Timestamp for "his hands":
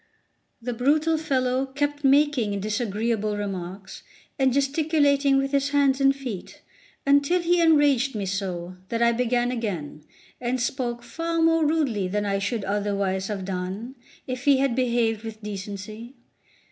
5.51-6.01